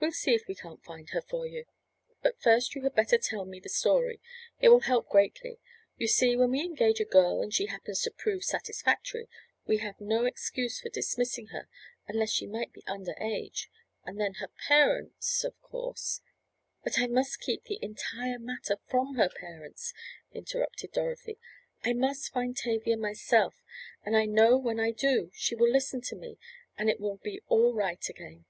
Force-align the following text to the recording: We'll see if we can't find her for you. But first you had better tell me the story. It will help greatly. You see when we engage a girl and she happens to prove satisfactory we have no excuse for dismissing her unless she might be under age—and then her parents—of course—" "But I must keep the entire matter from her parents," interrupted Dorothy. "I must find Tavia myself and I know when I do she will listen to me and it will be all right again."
We'll 0.00 0.12
see 0.12 0.32
if 0.34 0.48
we 0.48 0.54
can't 0.54 0.82
find 0.82 1.10
her 1.10 1.20
for 1.20 1.46
you. 1.46 1.66
But 2.22 2.40
first 2.40 2.74
you 2.74 2.80
had 2.80 2.94
better 2.94 3.18
tell 3.18 3.44
me 3.44 3.60
the 3.60 3.68
story. 3.68 4.22
It 4.58 4.70
will 4.70 4.80
help 4.80 5.06
greatly. 5.10 5.58
You 5.98 6.06
see 6.08 6.34
when 6.34 6.52
we 6.52 6.62
engage 6.62 6.98
a 6.98 7.04
girl 7.04 7.42
and 7.42 7.52
she 7.52 7.66
happens 7.66 8.00
to 8.00 8.10
prove 8.10 8.42
satisfactory 8.42 9.28
we 9.66 9.76
have 9.76 10.00
no 10.00 10.24
excuse 10.24 10.80
for 10.80 10.88
dismissing 10.88 11.48
her 11.48 11.68
unless 12.08 12.30
she 12.30 12.46
might 12.46 12.72
be 12.72 12.84
under 12.86 13.14
age—and 13.20 14.18
then 14.18 14.36
her 14.40 14.48
parents—of 14.66 15.60
course—" 15.60 16.22
"But 16.82 16.98
I 16.98 17.06
must 17.06 17.42
keep 17.42 17.64
the 17.64 17.78
entire 17.82 18.38
matter 18.38 18.78
from 18.86 19.16
her 19.16 19.28
parents," 19.28 19.92
interrupted 20.32 20.92
Dorothy. 20.92 21.38
"I 21.84 21.92
must 21.92 22.32
find 22.32 22.56
Tavia 22.56 22.96
myself 22.96 23.62
and 24.06 24.16
I 24.16 24.24
know 24.24 24.56
when 24.56 24.80
I 24.80 24.90
do 24.92 25.30
she 25.34 25.54
will 25.54 25.68
listen 25.70 26.00
to 26.00 26.16
me 26.16 26.38
and 26.78 26.88
it 26.88 26.98
will 26.98 27.18
be 27.18 27.42
all 27.48 27.74
right 27.74 28.08
again." 28.08 28.46